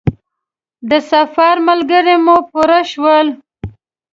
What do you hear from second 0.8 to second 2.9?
د سفر ملګري مو پوره